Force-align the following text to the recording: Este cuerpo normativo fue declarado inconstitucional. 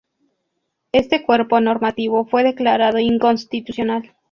Este 0.93 1.23
cuerpo 1.23 1.61
normativo 1.61 2.25
fue 2.25 2.41
declarado 2.43 2.97
inconstitucional. 2.97 4.15